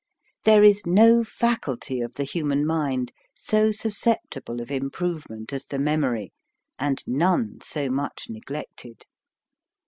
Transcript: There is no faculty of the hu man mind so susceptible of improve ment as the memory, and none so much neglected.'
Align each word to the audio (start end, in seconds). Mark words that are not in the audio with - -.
There 0.45 0.63
is 0.63 0.87
no 0.87 1.23
faculty 1.23 2.01
of 2.01 2.13
the 2.15 2.25
hu 2.25 2.43
man 2.43 2.65
mind 2.65 3.11
so 3.35 3.69
susceptible 3.69 4.59
of 4.59 4.71
improve 4.71 5.29
ment 5.29 5.53
as 5.53 5.67
the 5.67 5.77
memory, 5.77 6.33
and 6.79 7.03
none 7.05 7.59
so 7.61 7.87
much 7.87 8.25
neglected.' 8.27 9.05